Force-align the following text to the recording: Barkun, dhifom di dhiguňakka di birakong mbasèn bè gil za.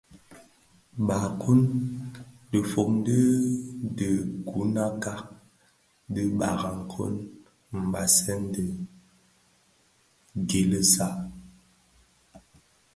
Barkun, 1.07 1.61
dhifom 2.51 2.91
di 3.05 3.19
dhiguňakka 3.97 5.15
di 6.13 6.23
birakong 6.39 7.19
mbasèn 7.87 8.41
bè 8.53 8.65
gil 10.49 10.71
za. 10.93 11.07